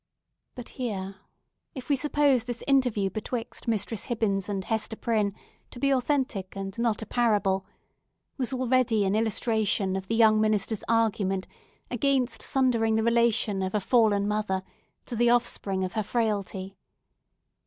[0.55, 5.35] But here—if we suppose this interview betwixt Mistress Hibbins and Hester Prynne
[5.69, 11.45] to be authentic, and not a parable—was already an illustration of the young minister's argument
[11.91, 14.63] against sundering the relation of a fallen mother
[15.05, 16.77] to the offspring of her frailty.